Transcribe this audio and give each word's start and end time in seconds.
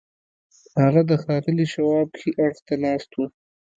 هغه 0.81 1.01
د 1.09 1.11
ښاغلي 1.23 1.65
شواب 1.73 2.09
ښي 2.19 2.31
اړخ 2.45 2.57
ته 2.67 2.75
ناست 2.83 3.11
و 3.15 3.19